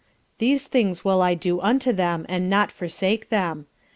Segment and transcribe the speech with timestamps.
[0.39, 3.67] These Things will I do unto them and not forsake them.